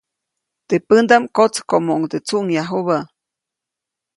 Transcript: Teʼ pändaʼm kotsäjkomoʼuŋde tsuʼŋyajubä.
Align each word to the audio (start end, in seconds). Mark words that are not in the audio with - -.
Teʼ 0.67 0.83
pändaʼm 0.87 1.23
kotsäjkomoʼuŋde 1.35 2.17
tsuʼŋyajubä. 2.27 2.97